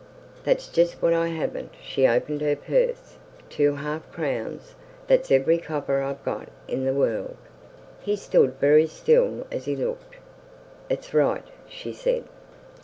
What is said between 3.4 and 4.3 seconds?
"Two half